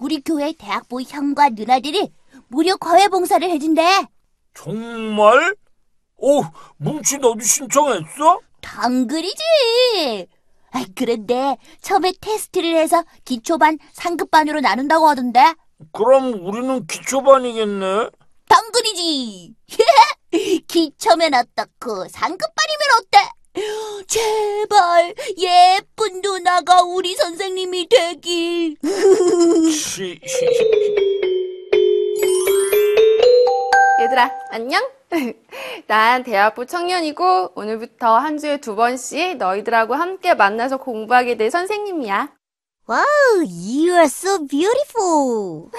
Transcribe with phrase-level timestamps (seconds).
[0.00, 2.10] 우리 교회 대학부 형과 누나들이
[2.48, 4.06] 무료 과외 봉사를 해준대.
[4.54, 5.54] 정말?
[6.16, 6.42] 오,
[6.78, 8.40] 뭉치 너도 신청했어?
[8.62, 10.26] 당근이지.
[10.72, 15.54] 아, 그런데 처음에 테스트를 해서 기초반, 상급반으로 나눈다고 하던데.
[15.92, 18.08] 그럼 우리는 기초반이겠네.
[18.48, 19.54] 당근이지.
[20.66, 23.18] 기초면 어떻고 상급반이면 어때?
[24.10, 28.76] 제발 예쁜 누나가 우리 선생님이 되길.
[29.70, 30.20] 시,
[34.00, 34.82] 얘들아, 안녕?
[35.86, 42.34] 난 대학부 청년이고 오늘부터 한 주에 두 번씩 너희들하고 함께 만나서 공부하게 될 선생님이야.
[42.88, 43.04] Wow,
[43.46, 45.70] you are so beautiful.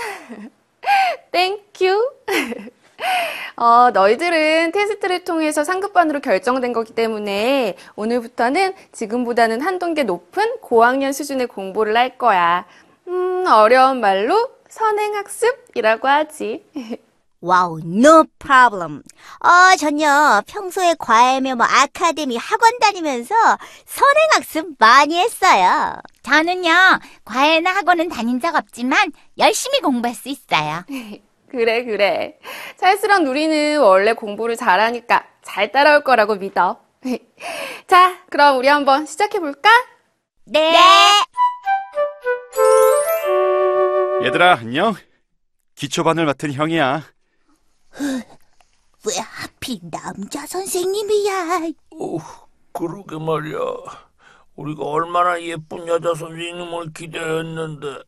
[1.34, 2.12] Thank you.
[3.62, 11.45] 어, 너희들은 테스트를 통해서 상급반으로 결정된 거기 때문에 오늘부터는 지금보다는 한 단계 높은 고학년 수준의
[11.45, 12.66] 공부를 할 거야.
[13.08, 16.66] 음, 어려운 말로 선행학습이라고 하지.
[17.42, 19.03] Wow, no problem.
[19.40, 23.36] 어, 전요, 평소에 과외며 뭐 아카데미 학원 다니면서
[23.86, 26.02] 선행학습 많이 했어요.
[26.23, 26.72] 저는요,
[27.25, 30.84] 과외나 학원은 다닌 적 없지만 열심히 공부할 수 있어요.
[31.51, 32.39] 그래, 그래.
[32.78, 36.79] 찰스랑 누리는 원래 공부를 잘하니까 잘 따라올 거라고 믿어.
[37.88, 39.69] 자, 그럼 우리 한번 시작해볼까?
[40.45, 40.73] 네.
[44.23, 44.95] 얘들아, 안녕?
[45.75, 47.03] 기초반을 맡은 형이야.
[48.00, 51.72] 왜 하필 남자 선생님이야?
[51.91, 52.18] 오,
[52.72, 53.57] 그러게 말이야.
[54.56, 58.03] 우리가 얼마나 예쁜 여자 선생님을 기대했는데.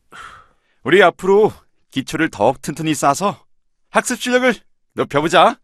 [0.84, 1.52] 우리 앞으로
[1.94, 3.44] 기초를 더욱 튼튼히 쌓아서
[3.88, 4.52] 학습 실력을
[4.94, 5.60] 높여보자.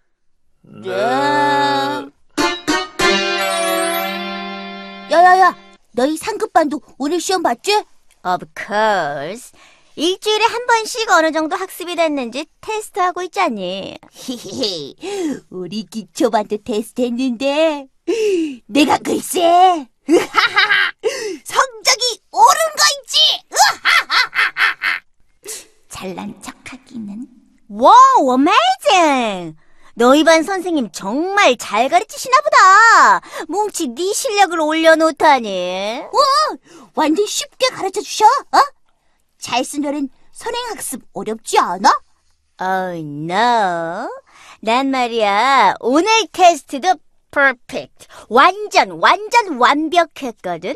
[0.62, 0.90] 네.
[5.10, 5.56] 야야야,
[5.90, 7.72] 너희 상급반도 오늘 시험 봤지?
[8.24, 9.50] Of course.
[9.96, 13.98] 일주일에 한 번씩 어느 정도 학습이 됐는지 테스트하고 있잖니.
[14.12, 14.94] 히히히,
[15.50, 17.88] 우리 기초반도 테스트했는데
[18.66, 19.88] 내가 글쎄
[21.44, 23.18] 성적이 오른 거 있지?
[26.00, 27.26] 잘난 척하기는.
[27.68, 27.92] Wow,
[28.32, 29.54] amazing!
[29.94, 33.20] 너희 반 선생님 정말 잘 가르치시나 보다.
[33.48, 36.04] 뭉치 네 실력을 올려놓다니.
[36.10, 36.56] 와,
[36.94, 38.24] 완전 쉽게 가르쳐 주셔.
[38.24, 38.58] 어?
[39.38, 41.90] 잘 쓰려는 선행학습 어렵지 않아?
[42.62, 44.08] Oh no.
[44.62, 46.94] 난 말이야 오늘 테스트도
[47.30, 48.06] perfect.
[48.30, 50.74] 완전 완전 완벽했거든.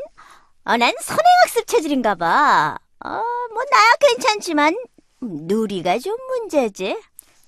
[0.67, 2.77] 어, 난 선행학습 체질인가 봐.
[3.03, 3.09] 어,
[3.55, 4.77] 뭐 나야 괜찮지만
[5.25, 7.01] 누리가 좀 문제지.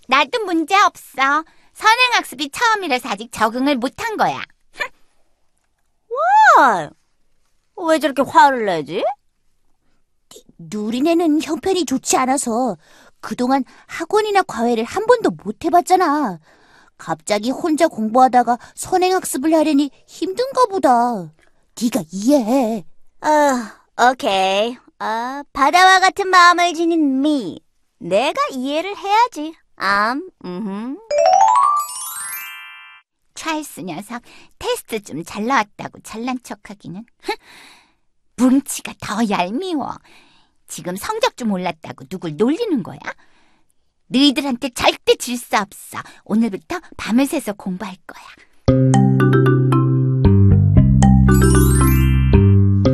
[0.09, 1.44] 나도 문제 없어.
[1.72, 4.42] 선행학습이 처음이라서 아직 적응을 못한 거야.
[6.59, 6.88] 아,
[7.76, 9.04] 왜 저렇게 화를 내지?
[10.59, 12.76] 누리네는 형편이 좋지 않아서
[13.20, 16.38] 그동안 학원이나 과외를 한 번도 못 해봤잖아.
[16.97, 21.31] 갑자기 혼자 공부하다가 선행학습을 하려니 힘든가 보다.
[21.81, 22.86] 네가 이해해.
[23.20, 24.78] 아, 오케이.
[24.98, 27.60] 아, 바다와 같은 마음을 지닌 미.
[27.98, 29.54] 내가 이해를 해야지.
[29.76, 30.98] 암, 음.
[33.34, 34.22] 찰스 녀석
[34.59, 37.04] 테스트 좀 잘 나왔다고 잘난 척하기는.
[38.36, 39.94] 뭉치가 더 얄미워.
[40.66, 42.98] 지금 성적 좀 올랐다고 누굴 놀리는 거야?
[44.09, 45.98] 너희들한테 절대 질 수 없어.
[46.24, 48.24] 오늘부터 밤을 새서 공부할 거야.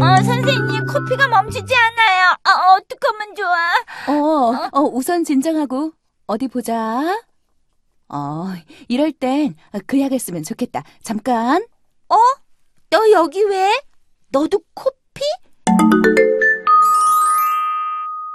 [0.01, 2.37] 어, 선생님, 코피가 멈추지 않아요.
[2.55, 3.73] 어, 어떡하면 좋아?
[4.09, 5.93] 어, 어, 우선 진정하고
[6.27, 7.21] 어디 보자.
[8.09, 8.45] 어,
[8.89, 9.57] 이럴 땐
[9.87, 10.83] 그 약을 쓰면 좋겠다.
[11.03, 11.65] 잠깐.
[12.09, 12.17] 어?
[12.91, 13.81] 너 여기 왜?
[14.31, 15.23] 너도 코피?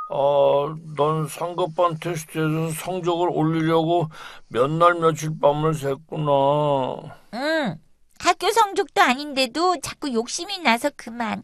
[0.09, 4.07] 아, 넌 상급반 테스트에서 성적을 올리려고
[4.47, 7.15] 몇 날 며칠 밤을 샜구나.
[7.33, 7.75] 응.
[8.19, 11.43] 학교 성적도 아닌데도 자꾸 욕심이 나서 그만.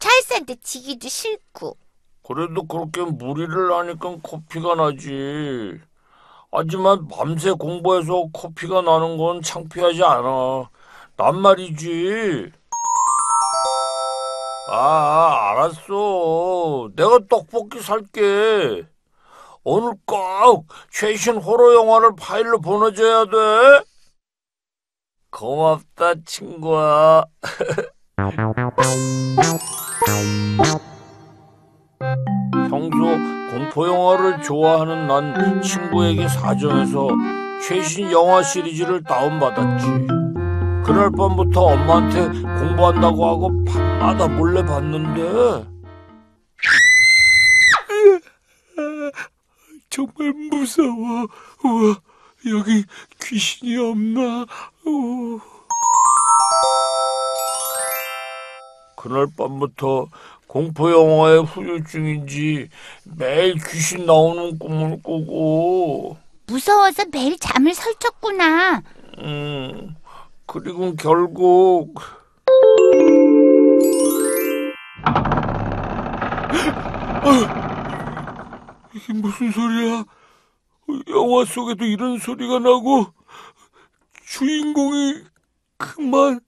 [0.00, 1.76] 찰스한테 지기도 싫고.
[2.28, 5.80] 그래도 그렇게 무리를 하니까 코피가 나지.
[6.52, 10.68] 하지만 밤새 공부해서 코피가 나는 건 창피하지 않아.
[11.16, 12.52] 난 말이지.
[14.70, 16.90] 아, 알았어.
[16.94, 18.86] 내가 떡볶이 살게.
[19.64, 23.84] 오늘 꼭 최신 호러 영화를 파일로 보내줘야 돼.
[25.30, 27.24] 고맙다, 친구야.
[33.78, 37.06] 공포 영화를 좋아하는 난 친구에게 사정해서
[37.62, 39.86] 최신 영화 시리즈를 다운받았지.
[40.84, 45.64] 그날 밤부터 엄마한테 공부한다고 하고 밤마다 몰래 봤는데
[49.90, 51.28] 정말 무서워.
[51.62, 52.00] 우와,
[52.50, 52.84] 여기
[53.22, 54.44] 귀신이 없나?
[54.86, 55.38] 우.
[58.96, 60.08] 그날 밤부터
[60.48, 62.70] 공포 영화의 후유증인지
[63.04, 66.16] 매일 귀신 나오는 꿈을 꾸고,
[66.46, 68.82] 무서워서 매일 잠을 설쳤구나.
[69.18, 69.94] 음,
[70.46, 72.00] 그리고 결국
[78.94, 80.04] 이게 무슨 소리야?
[81.10, 83.12] 영화 속에도 이런 소리가 나고
[84.26, 85.22] 주인공이
[85.76, 86.40] 그만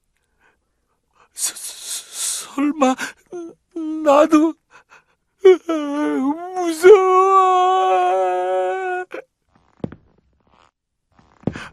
[1.34, 2.94] 서, 서- 설마
[3.74, 4.54] 나도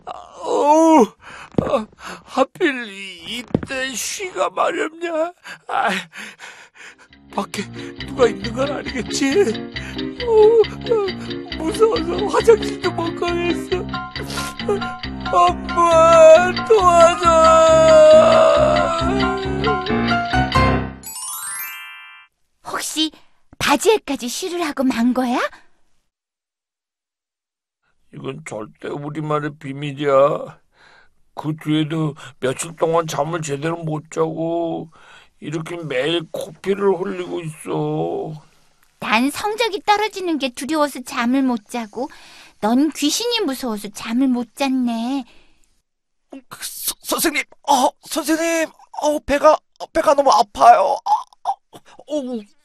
[0.08, 1.14] 무서워.
[1.70, 1.86] 아,
[2.24, 5.34] 하필 이- 이때 쉬가 마렵냐?
[5.68, 5.90] 아,
[7.36, 7.64] 밖에
[8.06, 9.54] 누가 있는 건 아니겠지?
[10.26, 13.78] 어, 무서워서 화장실도 못 가겠어.
[15.34, 17.28] 엄마, 도와줘!
[23.77, 25.39] 바지에까지 쉬를 하고 만 거야?
[28.13, 30.59] 이건 절대 우리만의 비밀이야.
[31.35, 34.89] 그 뒤에도 며칠 동안 잠을 제대로 못 자고
[35.39, 38.33] 이렇게 매일 코피를 흘리고 있어.
[39.00, 42.09] 난 성적이 떨어지는 게 두려워서 잠을 못 자고,
[42.59, 45.24] 넌 귀신이 무서워서 잠을 못 잤네.
[46.59, 48.69] 서, 선생님, 어, 선생님,
[49.03, 49.56] 어, 배가,
[49.94, 50.97] 배가 너무 아파요.
[51.06, 51.12] 아,
[51.44, 51.51] 아,
[52.07, 52.56] 어, 약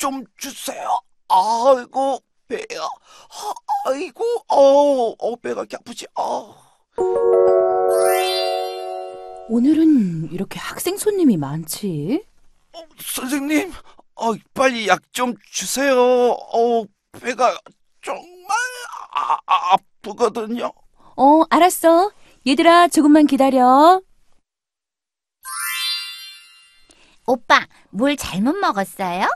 [0.00, 0.98] 좀 주세요.
[1.28, 2.80] 아이고, 배야.
[2.80, 3.52] 아,
[3.90, 6.06] 아이고, 어, 어, 배가 이렇게 아프지.
[6.14, 6.54] 아.
[9.50, 12.24] 오늘은 이렇게 학생 손님이 많지?
[12.72, 13.72] 어, 선생님,
[14.14, 15.94] 어, 빨리 약 좀 주세요.
[16.00, 16.84] 어,
[17.20, 17.58] 배가
[18.02, 18.56] 정말
[19.12, 20.72] 아, 아, 아프거든요.
[21.16, 22.10] 어, 알았어.
[22.46, 24.00] 얘들아, 조금만 기다려.
[27.26, 29.28] 오빠, 뭘 잘못 먹었어요?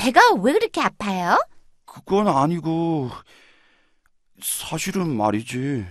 [0.00, 1.36] 배가 왜 그렇게 아파요?
[1.84, 3.10] 그건 아니고,
[4.42, 5.84] 사실은 말이지.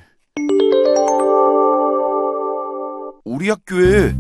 [3.24, 4.16] 우리 학교에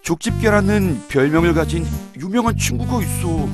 [0.00, 1.84] 족집게라는 별명을 가진
[2.16, 3.46] 유명한 친구가 있어.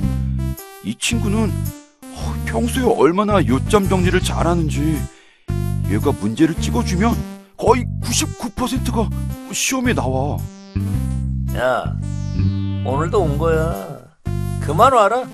[0.85, 4.97] 이 친구는 어, 평소에 얼마나 요점 정리를 잘하는지
[5.89, 7.13] 얘가 문제를 찍어주면
[7.57, 9.09] 거의 99%가
[9.51, 10.37] 시험에 나와.
[11.57, 11.93] 야,
[12.85, 13.99] 오늘도 온 거야.
[14.61, 15.25] 그만 와라.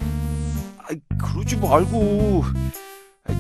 [0.90, 2.44] 아이, 그러지 말고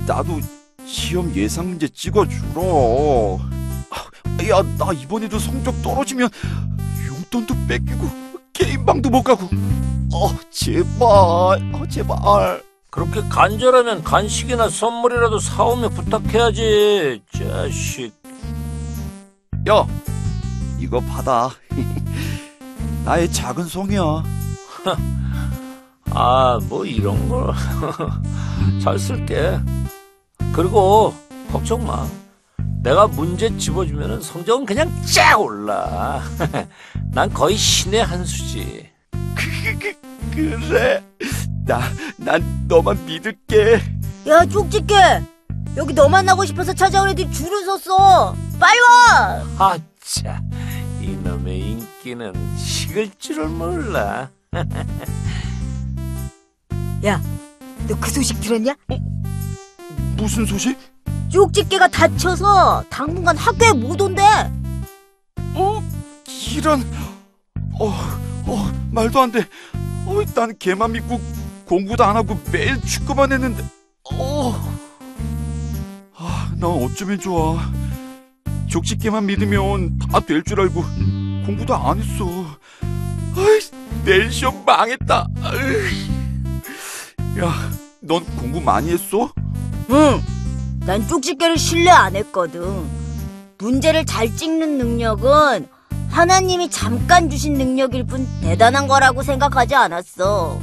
[0.05, 0.39] 나도
[0.85, 2.61] 시험 예상 문제 찍어주라.
[3.89, 6.29] 아, 야, 나 이번에도 성적 떨어지면
[7.07, 8.09] 용돈도 뺏기고
[8.53, 9.45] 게임방도 못 가고.
[10.13, 12.63] 어, 제발, 어, 제발.
[12.89, 17.21] 그렇게 간절하면 간식이나 선물이라도 사오며 부탁해야지.
[17.31, 18.11] 자식.
[19.69, 19.85] 야,
[20.79, 21.51] 이거 받아.
[23.05, 24.23] 나의 작은 성이야.
[26.11, 27.53] 아, 뭐 이런 걸.
[28.81, 29.59] 잘 쓸게.
[30.53, 31.13] 그리고
[31.51, 32.07] 걱정 마.
[32.81, 36.21] 내가 문제 집어주면 성적은 그냥 쫙 올라.
[37.11, 38.89] 난 거의 신의 한 수지.
[40.31, 41.03] 그래.
[41.65, 41.81] 나,
[42.15, 43.81] 난 너만 믿을게.
[44.27, 44.95] 야, 쪽집게!
[45.75, 48.33] 여기 너 만나고 싶어서 찾아온 애들이 줄을 섰어!
[48.59, 49.43] 빨리 와!
[49.57, 50.41] 아차,
[51.01, 54.29] 이놈의 인기는 식을 줄을 몰라.
[57.05, 57.21] 야,
[57.87, 58.75] 너 그 소식 들었냐?
[60.17, 60.77] 무슨 소식?
[61.29, 64.23] 쪽집게가 다쳐서 당분간 학교에 못 온대!
[65.53, 65.81] 어?
[66.55, 66.81] 이런
[67.79, 67.93] 어,
[68.45, 69.45] 어, 말도 안 돼.
[70.05, 71.19] 어, 난 걔만 믿고
[71.65, 73.63] 공부도 안 하고 매일 축구만 했는데.
[74.11, 74.53] 어.
[76.17, 77.61] 아, 난 어쩌면 좋아.
[78.69, 80.81] 족집게만 믿으면 다 될 줄 알고
[81.45, 82.25] 공부도 안 했어.
[83.35, 83.59] 아이,
[84.03, 85.27] 내일 시험 망했다.
[85.43, 86.16] 아이.
[87.39, 87.53] 야,
[88.01, 89.31] 넌 공부 많이 했어?
[89.91, 90.21] 응,
[90.85, 92.85] 난 쪽집게를 신뢰 안 했거든.
[93.59, 95.67] 문제를 잘 찍는 능력은
[96.09, 100.59] 하나님이 잠깐 주신 능력일 뿐 대단한 거라고 생각하지 않았어.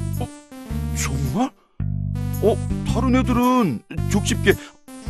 [0.97, 1.51] 정말?
[2.43, 2.57] 어,
[2.93, 4.55] 다른 애들은 족집게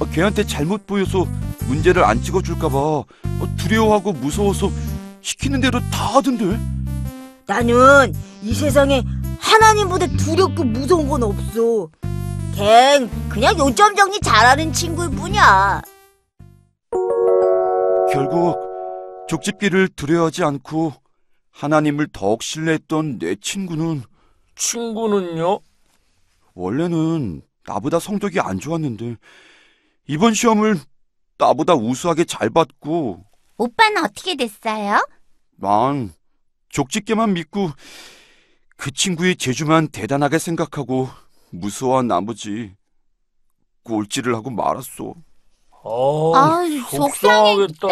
[0.01, 1.27] 어, 걔한테 잘못 보여서
[1.67, 3.07] 문제를 안 찍어줄까봐 어,
[3.57, 4.71] 두려워하고 무서워서
[5.23, 6.59] 시키는 대로 다 하던데.
[7.47, 9.03] 나는 이 세상에
[9.45, 11.89] 하나님보다 두렵고 무서운 건 없어.
[12.55, 15.83] 걘 그냥 요점 정리 잘하는 친구일 뿐이야.
[18.13, 18.57] 결국
[19.29, 20.93] 족집기를 두려워하지 않고
[21.51, 24.03] 하나님을 더욱 신뢰했던 내 친구는
[24.57, 25.61] 친구는요?
[26.55, 29.17] 원래는 나보다 성적이 안 좋았는데
[30.07, 30.79] 이번 시험을
[31.39, 33.25] 나보다 우수하게 잘 받고
[33.57, 35.05] 오빠는 어떻게 됐어요?
[35.57, 36.13] 난
[36.69, 37.71] 족집게만 믿고
[38.77, 41.09] 그 친구의 재주만 대단하게 생각하고
[41.51, 42.75] 무서워한 나머지
[43.85, 45.15] 꼴찌를 하고 말았어.
[45.71, 47.87] 어, 아유, 속상하겠다.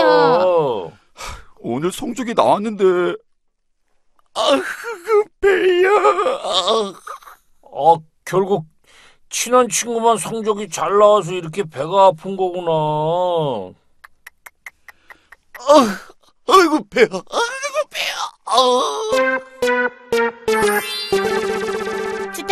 [1.59, 3.15] 오늘 성적이 나왔는데
[4.35, 5.91] 아흐 배야.
[7.75, 8.67] 아, 결국
[9.29, 13.73] 친한 친구만 성적이 잘 나와서 이렇게 배가 아픈 거구나.
[16.49, 17.07] 아이고 배야.
[17.07, 18.15] 아이고 배야.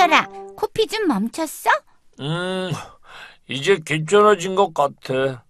[0.00, 0.26] 주더라,
[0.56, 1.68] 코피 좀 멈췄어?
[2.20, 2.72] 음,
[3.48, 5.44] 이제 괜찮아진 것 같아.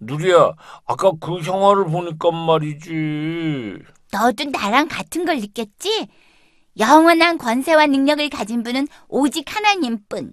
[0.00, 0.52] 누리야,
[0.86, 3.78] 아까 그 형아를 보니까 말이지.
[4.10, 6.08] 너도 나랑 같은 걸 느꼈지?
[6.78, 10.32] 영원한 권세와 능력을 가진 분은 오직 하나님뿐.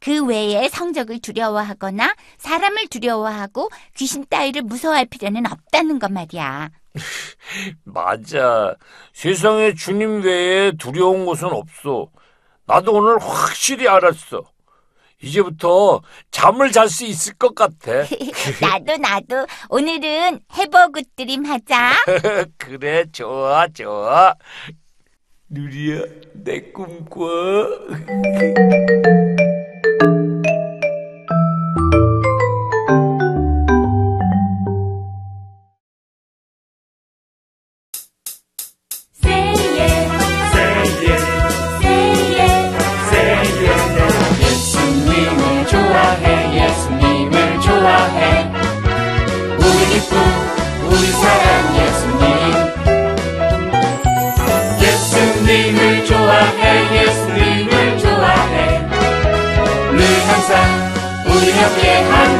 [0.00, 6.70] 그 외에 성적을 두려워하거나 사람을 두려워하고 귀신 따위를 무서워할 필요는 없다는 것 말이야.
[7.84, 8.74] 맞아.
[9.12, 12.10] 세상에 주님 외에 두려운 것은 없어.
[12.66, 14.42] 나도 오늘 확실히 알았어.
[15.22, 17.92] 이제부터 잠을 잘 수 있을 것 같아.
[18.60, 21.92] 나도 나도 오늘은 해버굿드림 하자.
[22.58, 24.34] 그래, 좋아, 좋아.
[25.48, 26.02] 누리야,
[26.34, 27.24] 내 꿈꿔.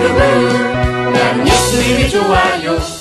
[0.04, 2.93] 우리 옆에 한 그분 나는 예수님이 좋아요